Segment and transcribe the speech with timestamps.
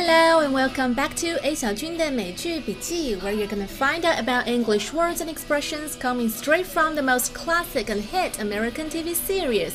[0.00, 0.53] I'll be there for you.
[0.53, 0.93] When the rain starts to fall, I'll be there for you.
[0.93, 5.17] Hello and welcome back to A 小军的美剧笔记, where you're gonna find out about English words
[5.17, 9.71] and expressions coming straight from the most classic and hit American TV series.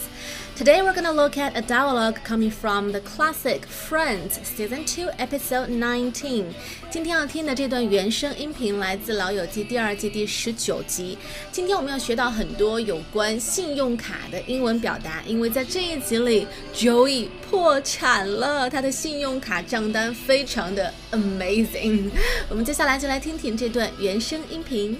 [0.56, 5.68] Today we're gonna look at a dialogue coming from the classic Friends Season 2 Episode
[5.68, 6.46] 19.
[6.90, 11.16] 今天要听的这段原声音频来自《老友记》第二季第十九集。
[11.52, 22.10] 今天我们要学到很多有关信用卡的英文表达，因为在这一集里，Joey 破产了，他的信用卡账单非常 的 amazing。
[22.50, 24.98] 我们接下来就来听听这段原声音频。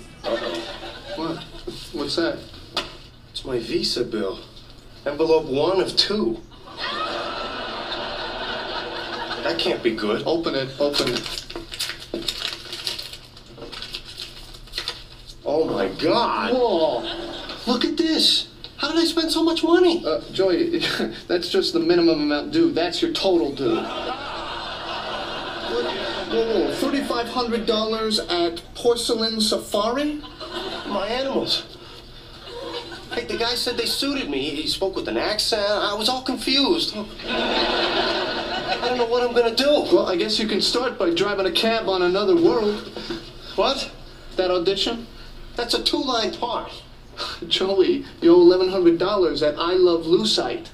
[1.16, 1.44] What?
[1.94, 2.36] What's that?
[3.34, 4.38] It's my visa bill.
[5.04, 6.38] Envelope one of two.
[9.44, 10.22] That can't be good.
[10.24, 10.68] Open it.
[10.78, 11.22] Open it.
[15.44, 16.52] Oh my God!
[16.54, 17.02] Whoa!
[17.66, 18.48] Look at this.
[18.78, 20.02] How did I spend so much money?
[20.06, 20.80] Uh, Joey,
[21.26, 22.70] that's just the minimum amount due.
[22.72, 23.76] That's your total due.
[26.33, 30.19] Whoa, whoa, $3,500 at Porcelain Safari?
[30.87, 31.77] My animals.
[33.11, 34.49] Hey, the guy said they suited me.
[34.49, 35.61] He spoke with an accent.
[35.61, 36.95] I was all confused.
[37.27, 39.85] I don't know what I'm gonna do.
[39.93, 42.79] Well, I guess you can start by driving a cab on another world.
[43.55, 43.91] What?
[44.35, 45.05] That audition?
[45.55, 46.71] That's a two-line part.
[47.47, 50.69] Joey, you owe $1,100 at I Love Lucite.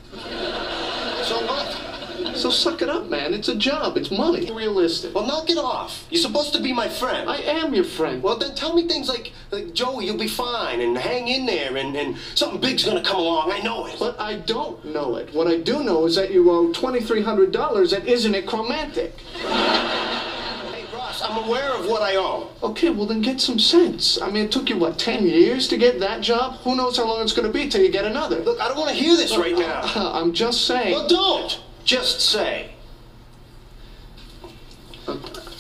[2.39, 3.33] So suck it up, man.
[3.33, 3.97] It's a job.
[3.97, 4.49] It's money.
[4.49, 5.13] Realistic.
[5.13, 6.05] Well, knock it off.
[6.09, 7.29] You're supposed to be my friend.
[7.29, 8.23] I am your friend.
[8.23, 11.75] Well, then tell me things like, like Joey, you'll be fine, and hang in there,
[11.75, 13.51] and, and something big's gonna come along.
[13.51, 13.97] I know it.
[13.99, 15.33] But I don't know it.
[15.33, 19.19] What I do know is that you owe $2,300 at Isn't It Chromantic?
[19.19, 22.47] hey, Ross, I'm aware of what I owe.
[22.63, 24.21] Okay, well, then get some sense.
[24.21, 26.55] I mean, it took you, what, 10 years to get that job?
[26.61, 28.39] Who knows how long it's gonna be till you get another?
[28.39, 29.81] Look, I don't wanna hear this right now.
[29.83, 30.93] Uh, uh, I'm just saying.
[30.93, 31.59] Well, don't.
[31.84, 32.70] Just say.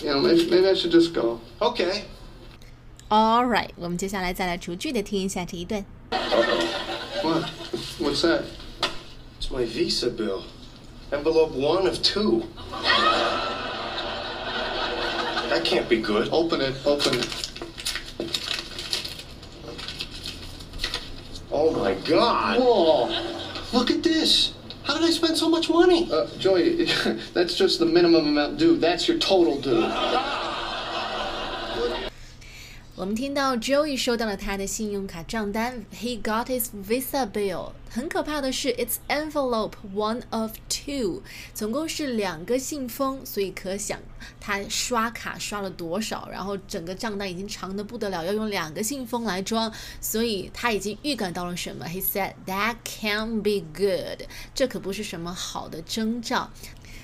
[0.00, 1.40] You know, maybe, maybe I should just go.
[1.60, 2.04] Okay.
[3.10, 5.84] All right，我们接下来再来逐句的听一下这一段。
[7.22, 7.50] What?
[8.00, 8.44] What's that?
[9.38, 10.44] It's my visa bill.
[11.12, 12.42] Envelope one of two.
[15.50, 16.28] That can't be good.
[16.30, 16.74] Open it.
[16.84, 17.28] Open it.
[21.52, 22.58] Oh my God!
[22.58, 23.08] Whoa!
[23.72, 24.52] Look at this.
[24.83, 26.09] How did I spend so much money?
[26.11, 26.85] Uh, Joey,
[27.33, 28.77] that's just the minimum amount due.
[28.77, 29.81] That's your total due.
[32.99, 37.71] 我们听到 Joey 收到了他的信用卡账单，He got his Visa bill。
[37.89, 41.21] 很可怕的是，It's envelope one of two，
[41.53, 43.97] 总共是两个信封，所以可想
[44.41, 49.71] 他刷卡刷了多少，然后整个账单已经长的不得了，要用两个信封来装，
[50.01, 56.49] 所以他已经预感到了什么？He said that can't be good，这可不是什么好的征兆。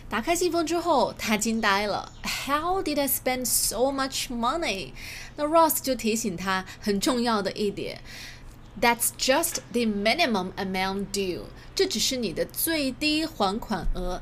[0.08, 2.12] 打开信封之后，他惊呆了。
[2.46, 4.92] How did I spend so much money？
[5.36, 8.02] 那 Ross 就提醒他很重要的一点
[8.80, 11.44] ，That's just the minimum amount due。
[11.74, 14.22] 这只是你的最低还款额。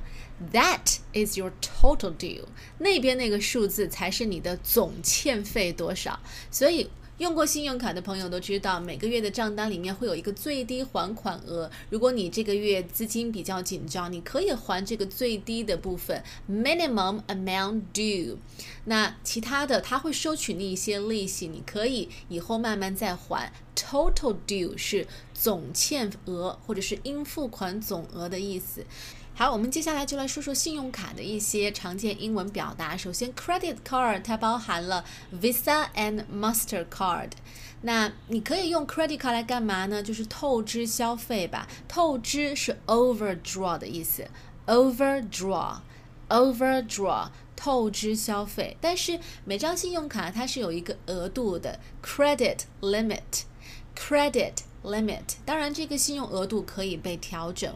[0.51, 2.45] That is your total due。
[2.79, 6.19] 那边那个数字才是你的总欠费多少。
[6.51, 6.89] 所以。
[7.19, 11.69] 用过信用卡的朋友都知道，每个月的账单里面会有一个最低还款额。
[11.91, 18.37] 如果你这个月资金比较紧张，你可以还这个最低的部分 （minimum amount due）。
[18.85, 23.53] 那其他的他会收取你一些利息，你可以以后慢慢再还。
[23.75, 28.85] Total due 是总欠额或者是应付款总额的意思。
[29.35, 32.95] 好，我们接下来就来说说信用卡的一些常见英文表达。
[32.95, 35.03] 首先，credit card 它包含了
[35.41, 37.31] Visa and Mastercard。
[37.81, 40.03] 那你可以用 credit card 来干嘛呢？
[40.03, 41.67] 就是透支消费吧。
[41.87, 44.27] 透支是 overdraw 的意思
[44.67, 47.29] ，overdraw，overdraw。
[47.55, 55.21] 透支消费，但是每张信用卡它是有一个额度的 credit limit，credit limit。
[55.45, 57.73] 当然，这个信用额度可以被调整。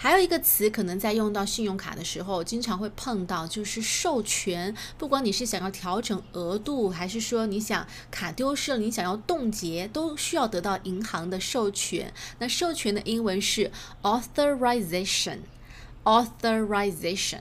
[0.00, 4.72] 还有一个词可能在用到信用卡的时候，经常会碰到，就是授权。
[4.96, 12.14] 不管你是想要调整额度，还是说你想卡丢失了，你想要冻结，都需要得到银行的授权。
[12.38, 13.72] 那授权的英文是
[14.02, 15.38] authorization。
[16.08, 17.40] authorization。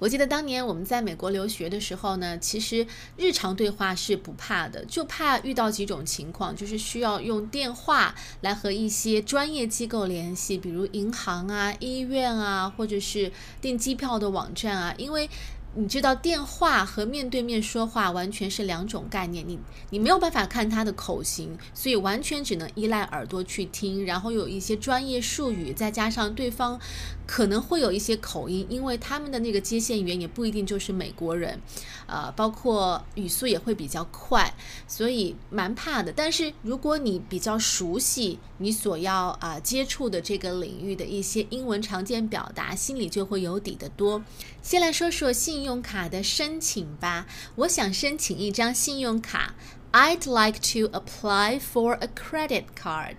[0.00, 2.84] 我记得当年我们在美国留学的时候呢，其实
[3.16, 13.30] 日常对话是不怕的，就怕遇到几种情况，就是需要用电话来和一些专业机构联系，比如银行啊、医院啊，或者是
[13.60, 15.30] 订机票的网站啊，因为。
[15.76, 19.58] 你知道电话和面对面说话完全是两种概念，你
[19.90, 26.80] 你没有办法看他的口型，所以完全只能依赖耳朵去听，然后有一些专业术语，再加上对方
[27.24, 31.60] 可能会有一些口音，因为他们的那个接线员也不一定就是美国人，
[32.06, 34.52] 呃，包括语速也会比较快，
[34.88, 36.12] 所以蛮怕的。
[36.12, 44.20] 但是如果你比较熟悉你所要啊、接触的这个领域的一些英文常见表达，心里就会有底的多。
[44.62, 47.26] 先来说说信用卡的申请吧。
[47.56, 49.54] 我想申请一张信用卡。
[49.92, 53.16] I'd like to apply for a credit card.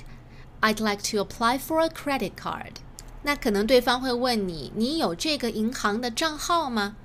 [0.61, 2.75] I'd like to apply for a credit card.
[3.23, 6.95] 那可能对方会问你，你有这个银行的账号吗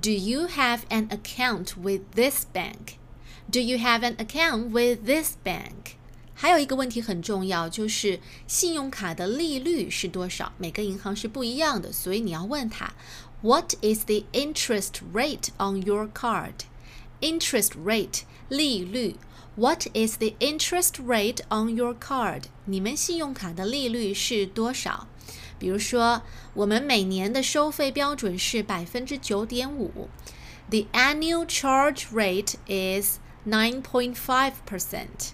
[0.00, 2.98] ？Do you have an account with this bank?
[3.50, 5.96] Do you have an account with this bank?
[6.38, 10.52] 还有一个问题很重要，就是信用卡的利率是多少？
[10.58, 12.92] 每个银行是不一样的，所以你要问他
[13.41, 16.65] ，What is the interest rate on your card?
[17.19, 19.15] Interest rate 利率。
[19.55, 22.43] What is the interest rate on your card?
[22.65, 25.07] 你们信用卡的利率是多少？
[25.59, 26.23] 比如说，
[26.53, 30.09] 我们每年的收费标准是百分之九点五。
[30.69, 35.33] The annual charge rate is nine point five percent.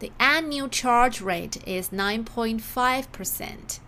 [0.00, 3.78] The annual charge rate is nine point five percent.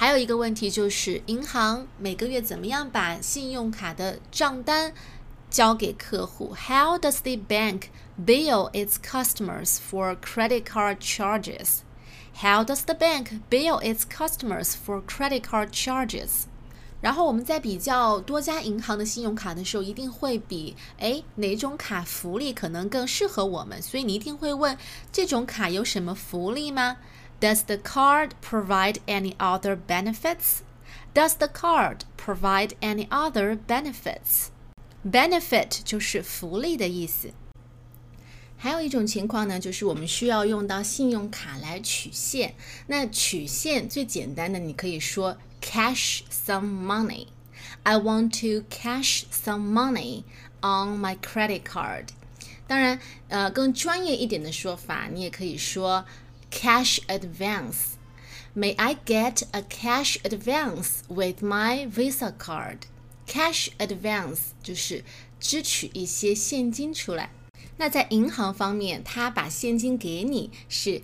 [0.00, 4.94] 还有一个问题就是，银行每个月怎么样把信用卡的账单
[5.50, 7.86] 交给客户？How does the bank
[8.16, 11.78] bill its customers for credit card charges?
[12.36, 16.44] How does the bank bill its customers for credit card charges?
[17.00, 24.78] 然后我们在比较多家银行的信用卡的时候，一定会比哎哪种卡福利可能更适合我们，所以你一定会问
[25.10, 26.98] 这种卡有什么福利吗
[27.39, 30.61] ？Does the card provide any other benefits?
[31.13, 34.47] Does the card provide any other benefits?
[35.03, 37.33] Benefit 就是福利的意思。
[38.57, 42.55] 还有一种情况呢，就是我们需要用到信用卡来取现。
[42.87, 47.27] 那取现最简单的，你可以说 cash some money.
[47.83, 50.23] I want to cash some money
[50.61, 52.07] on my credit card.
[52.65, 56.05] 当然，呃，更专业一点的说法，你也可以说
[56.49, 57.97] cash advance.
[58.55, 62.85] May I get a cash advance with my Visa card?
[63.25, 65.03] Cash advance 就是
[65.39, 67.31] 支取一些现金出来。
[67.77, 71.01] 那在银行方面，他把现金给你是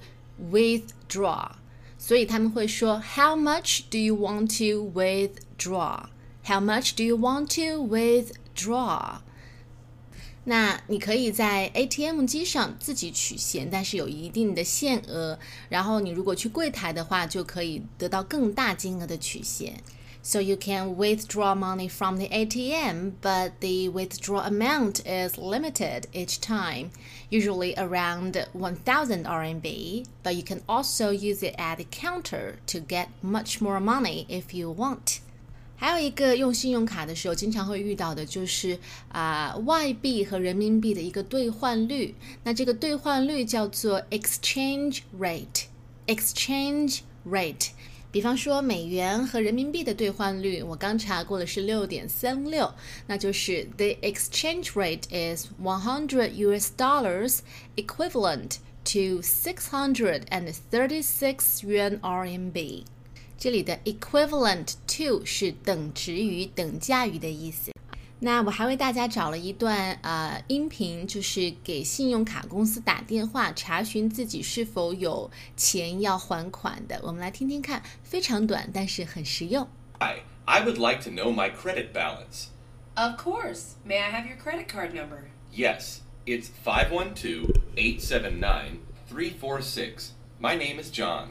[0.51, 1.49] withdraw，
[1.97, 6.05] 所以他们会说 How much do you want to withdraw?
[6.45, 9.21] How much do you want to withdraw?
[10.45, 15.37] 那你可以在 ATM 机上自己取现，但是有一定的限额。
[15.69, 19.81] 然后你如果去柜台的话，就可以得到更大金额的取现。
[20.21, 26.89] So you can withdraw money from the ATM, but the withdrawal amount is limited each time,
[27.29, 33.07] usually around 1000 RMB, but you can also use it at the counter to get
[33.21, 35.21] much more money if you want.
[35.76, 38.78] 还有一个用信用卡的时候经常会遇到的就是
[39.08, 42.14] 啊、外币和人民币的一个兑换率。
[42.42, 45.64] 那这个兑换率叫做 exchange rate。
[46.06, 47.70] exchange rate。
[48.10, 52.72] 比方说美元和人民币的兑换率，我刚查过了是六点三六，
[53.08, 57.38] 那就是 the exchange rate is one hundred US dollars
[57.74, 62.84] equivalent to six hundred and thirty six yuan RMB。
[63.43, 67.71] 这里的 equivalent to 是等值于、等价于的意思。
[68.21, 76.99] 那我还为大家找了一段呃音频，就是给信用卡公司打电话查询自己是否有钱要还款的。
[77.01, 79.65] 我们来听听看，非常短，但是很实用。
[80.01, 82.47] Hi, I would like to know my credit balance.
[82.95, 83.75] Of course.
[83.87, 85.29] May I have your credit card number?
[85.53, 90.11] Yes, it's 512 879 346.
[90.41, 91.29] My name is John.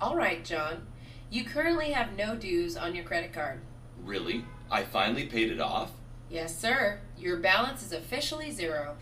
[0.00, 0.86] All right, John.
[1.34, 3.60] You currently have no dues on your credit card.
[4.04, 4.44] Really?
[4.68, 5.90] I finally paid it off?
[6.30, 6.98] Yes, sir.
[7.18, 8.96] Your balance is officially zero.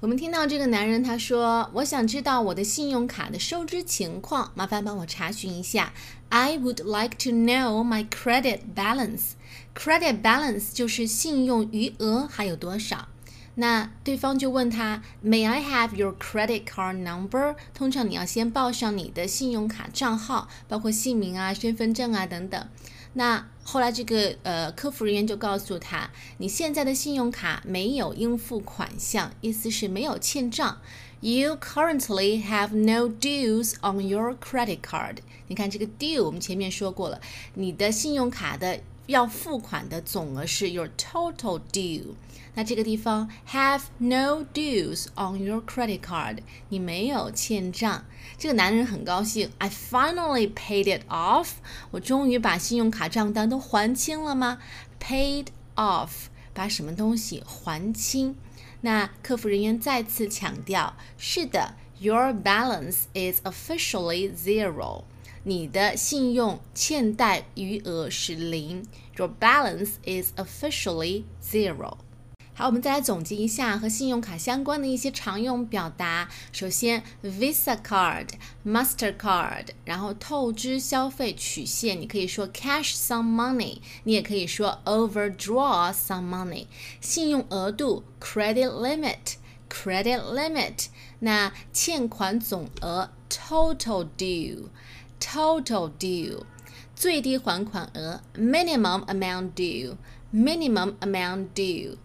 [0.00, 5.92] 我们听到这个男人他说：“我想知道我的信用卡的收支情况，麻烦帮我查询一下。
[6.30, 9.32] I would like to know my credit balance.
[9.74, 13.08] Credit balance 就是信用余额还有多少。
[13.55, 17.55] 那对方就问他，May I have your credit card number？
[17.73, 22.67] 通常你要先报上你的信用卡账号，包括姓名啊、身份证啊等等。
[23.13, 30.79] 那后来这个呃客服人员就告诉他，你现在的信用卡没有应付款项，意思是没有欠账。
[31.21, 35.19] You currently have no dues on your credit card。
[35.47, 37.21] 你看这个 due，我们前面说过了，
[37.53, 42.15] 你的信用卡的要付款的总额是 your total due。
[42.57, 46.37] 那这个地方 have no dues on your credit card，
[46.69, 48.05] 你没有欠账。
[48.37, 51.49] 这个男人很高兴，I finally paid it off，
[51.91, 54.59] 我终于把信用卡账单都还清了吗
[55.01, 56.09] ？Paid off，
[56.53, 58.35] 把什么东西还清？
[58.81, 65.03] 那客服人员再次强调，是的，Your balance is officially zero。
[65.47, 68.83] 你的信用欠贷余额是零
[69.15, 71.97] ，Your balance is officially zero。
[72.55, 76.27] 好，我们再来总结一下和信用卡相关的一些常用表达。
[76.51, 78.29] 首先，Visa card、
[78.65, 86.65] Mastercard，然后透支消费曲线，你可以说 cash some money，你也可以说 overdraw some money。
[86.99, 90.87] 信用额度 credit limit，credit limit。
[91.19, 94.69] 那欠款总额 total due
[95.20, 96.42] due，total due。
[96.94, 101.96] 最低还款额 minimum amount due，minimum amount due。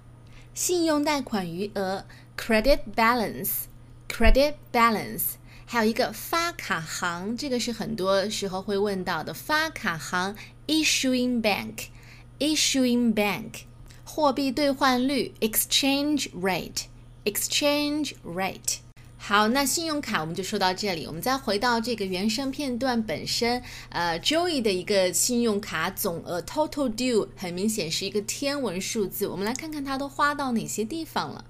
[0.54, 2.06] 信用贷款余额
[2.38, 5.24] credit balance，credit balance，
[5.66, 10.36] 还有一个发卡行，这个是很多时候会问到的发卡行
[10.68, 13.64] issuing bank，issuing bank，
[14.06, 18.78] 货币兑换率 exchange rate，exchange rate。
[19.23, 21.07] 好，那信用卡我们就说到这里。
[21.07, 29.29] 我们再回到这个原声片段本身，呃，Joey 的一个信用卡总额 total due 很明显是一个天文数字。
[29.29, 31.45] 我们来看看他都花到哪些地方了。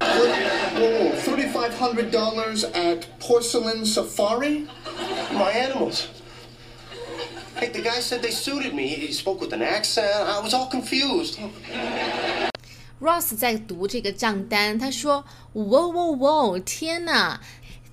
[0.00, 4.66] Oh, thirty-five hundred dollars at Porcelain Safari.
[5.32, 6.06] My animals.
[7.56, 8.88] Hey, the guy said they suited me.
[8.88, 10.26] He spoke with an accent.
[10.26, 11.38] I was all confused.
[13.00, 16.58] Ross 在读这个账单，他说：“Whoa, whoa, whoa！
[16.60, 17.40] 天哪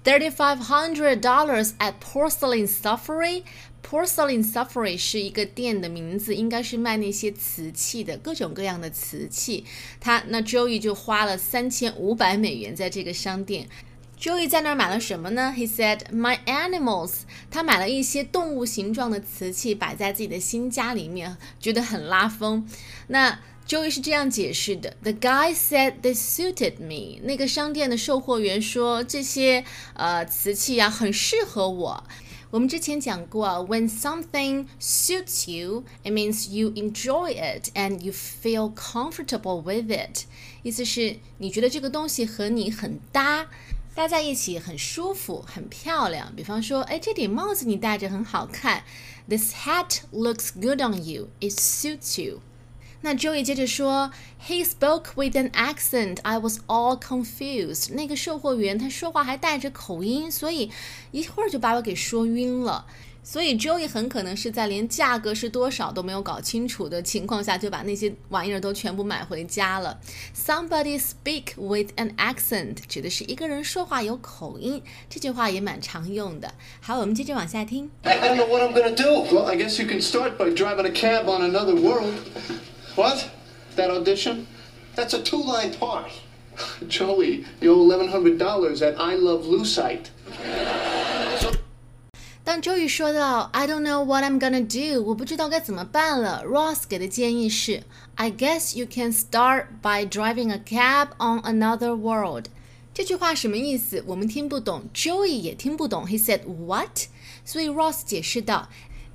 [0.03, 3.43] ，thirty-five hundred dollars at Porcelain Safari。
[3.86, 9.65] Porcelain Safari 是一个店的名字，应该是卖那些瓷器的，各种各样的瓷器。
[10.00, 13.67] 他那 Joey 就花了三千五百美元在这个商店。
[14.17, 22.65] Joey 在那儿买了什么呢？He said, "My animals." 他买了一些动物形状的瓷器，摆在自己的新家里面，觉得很拉风。
[23.07, 27.22] 那 Joey 是这样解释的：The guy said they suited me。
[27.24, 32.03] 那个商店的售货员说这些呃瓷器啊很适合我。
[32.51, 40.25] 我们之前讲过，When something suits you, it means you enjoy it and you feel comfortable with it。
[40.62, 43.48] 意思是你觉得这个东西和你很搭。
[43.96, 46.34] 搭在一起很舒服，很漂亮。
[46.36, 48.84] 比方说，哎，这顶帽子你戴着很好看。
[49.29, 51.29] This hat looks good on you.
[51.39, 52.41] It suits you.
[53.05, 54.12] 那 Joey 接着说
[54.48, 56.19] ，He spoke with an accent.
[56.24, 57.93] I was all confused.
[57.93, 60.72] 那个售货员他说话还带着口音，所以
[61.12, 62.86] 一会儿就把我给说晕了。
[63.22, 70.00] 所以 Joey 很可能是在连价格是多少都没有搞清楚的情况下，就把那些玩意儿都全部买回家了。
[70.33, 76.53] Somebody speak with an accent 指的是一个人说话有口音，这句话也蛮常用的。
[76.79, 77.91] 好，我们接着往下听。
[78.03, 79.25] I don't know what I'm gonna do.
[79.25, 82.13] Well, I guess you can start by driving a cab on another world.
[82.97, 83.30] What?
[83.76, 84.47] That audition?
[84.97, 86.11] That's a two-line part.
[86.88, 90.11] Joey, you owe $1,100 at I Love Lucite.
[92.42, 97.82] 当 Joey 说到 "I don't know what I'm gonna do"，我不知道该怎么办了，Ross 给的建议是
[98.14, 102.47] "I guess you can start by driving a cab on another world"。
[102.94, 104.02] 这句话什么意思？
[104.06, 106.06] 我们听不懂，Joey 也听不懂。
[106.06, 107.06] He said what？
[107.44, 108.68] 所以 Ross 解释道：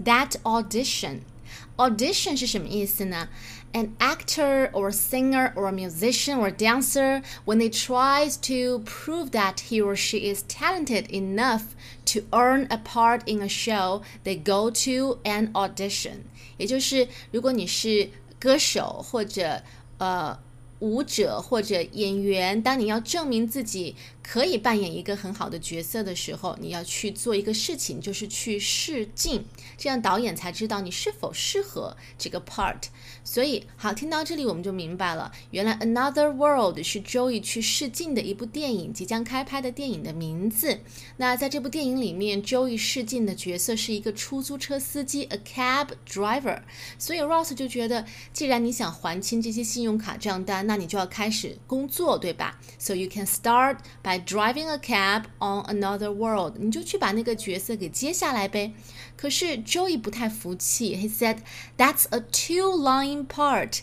[0.06, 3.30] That audition。Audition 是什么意思呢
[3.74, 9.82] ？An actor or singer or musician or dancer, when they tries to prove that he
[9.82, 11.74] or she is talented enough
[12.06, 16.26] to earn a part in a show, they go to an audition.
[16.58, 19.64] 也就是，如果你是歌手或者
[19.98, 20.38] 呃
[20.80, 29.46] 舞者或者演员，当你要证明自己可以扮演一个很好的角色的时候，你要去做一个事情，就是去试镜，
[29.78, 32.84] 这样导演才知道你是否适合这个 part。
[33.31, 40.81] 所以，好，听到这里我们就明白了，原来《Another World》是 Joey 去试镜的一部电影，即将开拍的电影的名字。
[41.19, 46.63] 那在这部电影里面，Joey 试镜的角色是一个出租车司机，a cab driver。
[46.99, 56.55] 所以 Ross 就觉得，既然你想还清这些信用卡账单，那你就要开始工作，对吧？So you can start by driving a cab on another world。
[56.59, 58.73] 你就去把那个角色给接下来呗。
[59.19, 61.39] 可是 Joey 不太服气，He said
[61.77, 63.81] that's a two-line line part。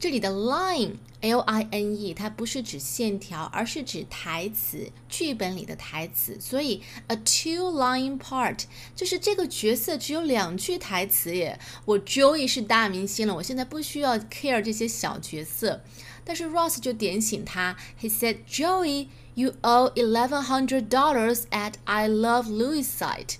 [0.00, 6.38] 这里的 line，l i n e，它不是指线条，而是指台词，剧本里的台词。
[6.40, 8.64] 所以 a two-line part
[8.94, 11.58] 就是这个角色只有两句台词耶。
[11.84, 15.82] 我 Joey 是大明星了，我现在不需要 care 这些小角色。
[16.24, 23.36] 但是 Ross 就点醒他，He said, Joey, you owe eleven hundred dollars at I Love Lucite.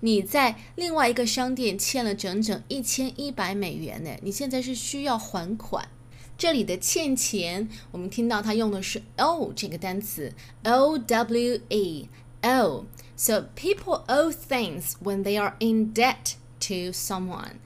[0.00, 5.88] 你在另外一个商店欠了整整一千一百美元呢，你现在是需要还款。
[6.38, 10.32] 这里的欠钱，我们听到它用的是 owe 这个单词
[10.64, 12.08] ，o w e
[12.40, 12.84] owe。
[13.14, 17.56] So people owe things when they are in debt to someone.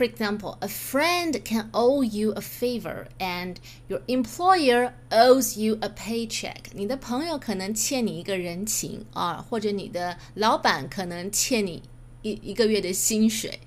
[0.00, 3.56] For example, a friend can owe you a favor, and
[3.88, 6.64] your employer owes you a paycheck.
[6.74, 11.82] 你的朋友可能欠你一个人情啊，或者你的老板可能欠你
[12.20, 13.60] 一一个月的薪水。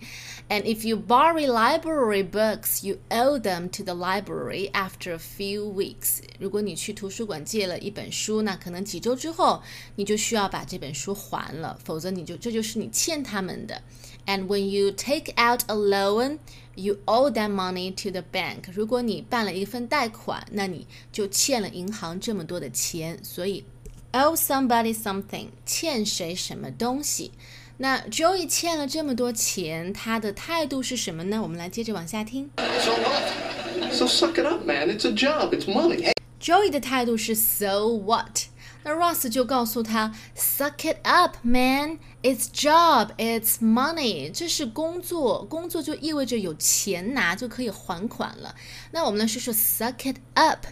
[0.50, 5.72] And if you borrow library books, you owe them to the library after a few
[5.72, 6.22] weeks.
[6.40, 9.62] 如果你去图书馆借了一本书，那可能几周之后
[9.96, 13.80] 你就需要把这本书还了，否则你就这就是你欠他们的。
[14.26, 16.40] And when you take out a loan,
[16.76, 18.72] you owe that money to the bank.
[18.74, 23.64] 如果你办了一份贷款，那你就欠了银行这么多的钱，所以
[24.12, 27.32] owe somebody something，欠谁什么东西。
[27.78, 31.42] 那 Joey 欠了这么多钱，他的态度是什么呢？
[31.42, 32.50] 我们来接着往下听。
[32.58, 33.94] So what?
[33.94, 34.90] So suck it up, man.
[34.90, 35.54] It's a job.
[35.54, 36.12] It's money.
[36.42, 38.44] Joey 的态度是 So what？
[38.85, 41.99] 那 Ross 就告诉他，Suck it up, man.
[42.23, 44.31] It's job, it's money.
[44.31, 48.55] 这是工作，工作就意味着有钱拿，就可以还款了。
[48.93, 50.67] 那我们来说说 Suck it up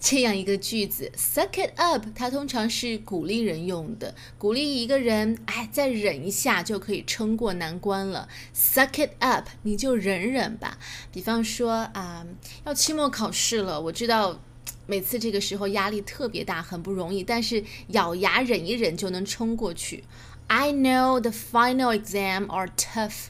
[0.00, 1.10] 这样一个句子。
[1.16, 8.28] Suck it up，它通常是鼓励人用的，鼓励一个人，哎，再忍一下就可以撑过难关了。
[8.54, 10.78] Suck it up，你就忍忍吧。
[11.12, 12.26] 比方说啊、
[12.64, 14.40] 要期末考试了，我知道。
[14.90, 20.02] 每次这个时候压力特别大，很不容易，但是咬牙忍一忍就能冲过去。
[20.46, 23.26] I know the final exam are tough,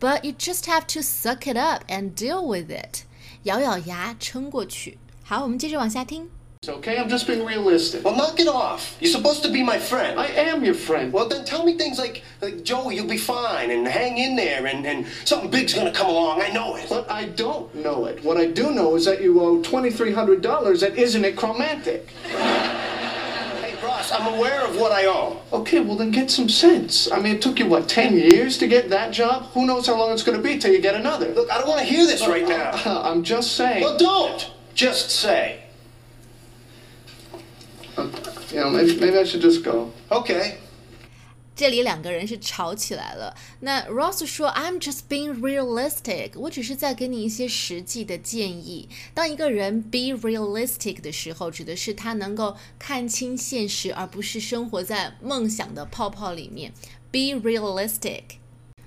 [0.00, 3.02] but you just have to suck it up and deal with it.
[3.42, 4.96] 咬咬牙撑过去。
[5.22, 6.30] 好，我们接着往下听。
[6.64, 6.96] It's okay.
[6.96, 8.04] I'm just being realistic.
[8.04, 8.96] Well, knock it off.
[9.00, 10.16] You're supposed to be my friend.
[10.16, 11.12] I am your friend.
[11.12, 14.64] Well, then tell me things like, like Joey, you'll be fine, and hang in there,
[14.66, 16.40] and, and something big's gonna come along.
[16.40, 16.86] I know it.
[16.88, 18.22] But I don't know it.
[18.22, 22.08] What I do know is that you owe $2,300 at Isn't It Chromantic?
[22.28, 25.42] Hey, Ross, I'm aware of what I owe.
[25.52, 27.10] Okay, well then get some sense.
[27.10, 29.46] I mean, it took you, what, 10 years to get that job?
[29.54, 31.34] Who knows how long it's going to be till you get another?
[31.34, 32.70] Look, I don't want to hear this right now.
[32.84, 33.82] Uh, I'm just saying.
[33.82, 34.48] Well, don't.
[34.76, 35.61] Just say.
[38.51, 39.91] You know, maybe, maybe I should just go.
[40.09, 40.53] Okay.
[41.55, 43.35] 这里两个人是吵起来了。
[43.61, 48.87] 那 Ross 说：“I'm just being realistic，我只是在给你一些实际的建议。
[49.15, 56.71] 当一个人 be realistic 的时候，指的是他能够看清现实，而不是生活在梦想的泡泡里面。
[57.11, 58.23] Be realistic。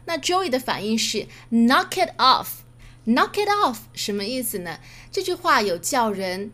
[0.05, 4.79] 那 Joey 的反应是 knock it off。knock it off 什么意思呢？
[5.11, 6.53] 这句话有叫人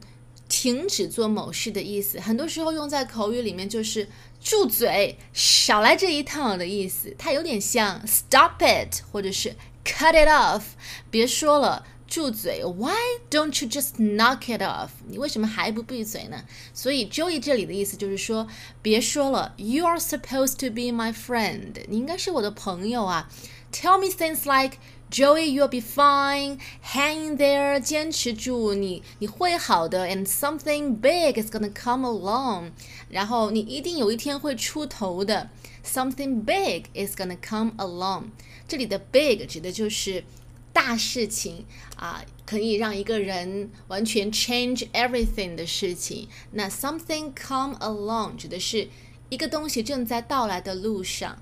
[0.51, 4.09] 停止做某事的意思，很多时候用在口语里面就是
[4.43, 7.15] 住嘴，少来这一套的意思。
[7.17, 10.63] 它有点像 stop it 或者是 cut it off，
[11.09, 11.85] 别说了。
[12.11, 14.89] 住嘴！Why don't you just knock it off？
[15.07, 16.43] 你为什么还不闭嘴呢？
[16.73, 18.49] 所以 Joey 这里的意思就是说，
[18.81, 19.53] 别说了。
[19.55, 23.29] You are supposed to be my friend，你应该是我的朋友啊。
[23.71, 24.79] Tell me things like
[25.11, 26.57] Joey, you'll be fine.
[26.81, 30.07] Hang in there，坚持住，你你会好的。
[30.07, 32.71] And something big is gonna come along，
[33.09, 35.49] 然后你一定有一天会出头的。
[35.83, 38.27] Something big is gonna come along。
[38.69, 40.23] 这里的 big 指的就是
[40.71, 41.65] 大事情
[41.97, 46.29] 啊，可以让一个人完全 change everything 的事情。
[46.51, 48.87] 那 something come along 指的是
[49.27, 51.37] 一个东西正在到来的路上。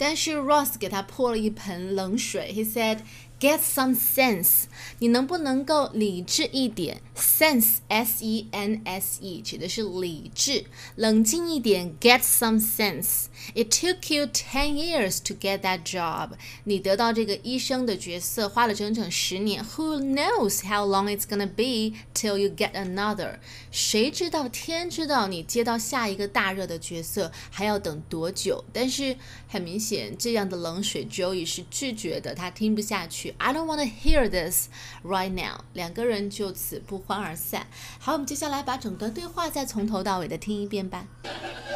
[0.00, 2.52] 但是 Ross 给他泼了一盆冷水。
[2.54, 3.00] He said,
[3.41, 4.65] "Get some sense."
[4.99, 11.93] 你能不能够理智一点？Sense, S-E-N-S-E，指的是理智，冷静一点。
[11.99, 13.25] Get some sense.
[13.55, 16.33] It took you ten years to get that job.
[16.65, 19.63] 你得到这个医生的角色花了整整十年。
[19.75, 23.39] Who knows how long it's gonna be till you get another?
[23.71, 24.47] 谁知道？
[24.47, 28.63] 天知道，你接到下一个大热的角色还要等多久？
[28.71, 33.30] 但是很明显，这样的冷水 Joey 是拒绝的，他听不下去。
[33.38, 34.68] I don't want to hear this
[35.04, 35.64] right now。
[35.74, 37.66] 两个人就此不欢而散。
[37.98, 41.06] 好，我们接下来把整段对话再从头到尾的听一遍吧。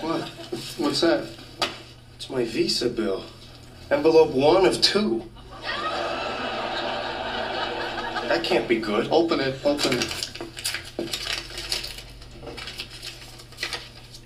[0.02, 0.28] What?
[0.78, 1.24] What's that?
[2.18, 3.22] It's my visa bill.
[3.90, 5.22] Envelope one of two.
[8.28, 9.08] That can't be good.
[9.10, 9.56] Open it.
[9.64, 10.06] Open it.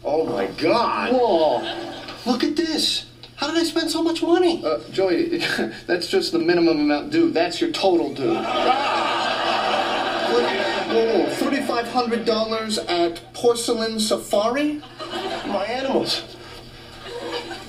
[0.02, 1.12] Oh my God.
[1.12, 1.62] Whoa.
[2.26, 3.06] Look at this.
[3.39, 4.61] How did I spend so much money?
[4.65, 5.37] Uh, Joey,
[5.87, 7.31] that's just the minimum amount due.
[7.31, 8.33] That's your total due.
[10.89, 14.81] Whoa, $3,500 at Porcelain Safari?
[15.47, 16.35] My animals.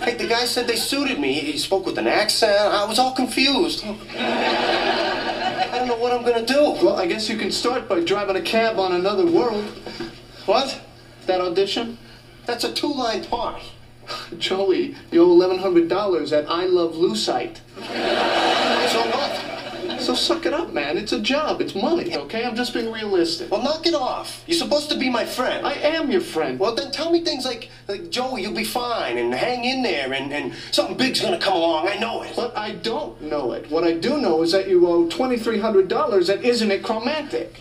[0.01, 1.35] Hey, the guy said they suited me.
[1.35, 2.59] He spoke with an accent.
[2.59, 3.85] I was all confused.
[3.85, 6.79] I don't know what I'm gonna do.
[6.85, 9.67] Well, I guess you can start by driving a cab on another world.
[10.47, 10.81] What?
[11.27, 11.97] That audition?
[12.45, 13.63] That's a two-line part.
[14.39, 17.59] Joey, you owe $1,100 at I Love Lucite.
[18.91, 19.51] So what?
[20.01, 20.97] So suck it up, man.
[20.97, 21.61] It's a job.
[21.61, 22.45] It's money, okay?
[22.45, 23.51] I'm just being realistic.
[23.51, 24.43] Well, knock it off.
[24.47, 25.67] You're supposed to be my friend.
[25.67, 26.59] I am your friend.
[26.59, 30.13] Well, then tell me things like, like Joey, you'll be fine, and hang in there,
[30.13, 31.87] and, and something big's gonna come along.
[31.87, 32.33] I know it.
[32.35, 33.71] But I don't know it.
[33.71, 37.61] What I do know is that you owe $2,300 at Isn't It Chromantic?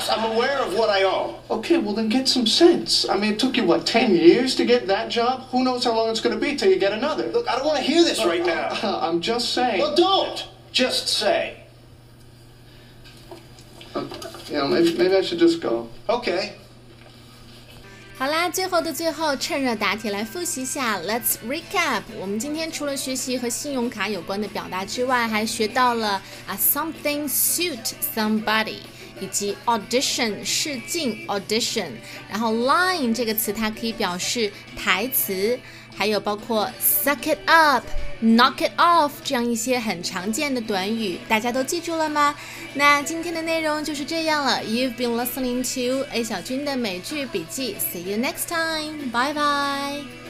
[0.00, 1.34] Ross, I'm aware of what I owe.
[1.50, 3.06] Okay, well then get some sense.
[3.08, 5.42] I mean, it took you, what, 10 years to get that job?
[5.50, 7.26] Who knows how long it's going to be till you get another?
[7.26, 8.70] Look, I don't want to hear this right now.
[8.82, 9.80] I'm just saying.
[9.82, 10.46] Well, don't.
[10.72, 11.58] Just say.
[13.94, 15.88] You know, maybe, maybe I should just go.
[16.08, 16.52] Okay.
[18.18, 20.98] 好啦，最后的最后，趁热打铁来复习一下。
[21.00, 22.00] Let's recap。
[22.18, 28.78] 我们今天除了学习和信用卡有关的表达之外，还学到了啊 something suit somebody，
[29.21, 31.91] 以及 audition 试镜 audition，
[32.29, 35.57] 然后 line 这个词它可以表示台词，
[35.95, 37.85] 还有包括 suck it up。
[38.23, 42.35] Knock it off，这样一些很常见的短语，大家都记住了吗？
[42.75, 44.61] 那今天的内容就是这样了。
[44.63, 47.75] You've been listening to A 小军的美剧笔记。
[47.91, 49.09] See you next time.
[49.09, 50.20] Bye bye.。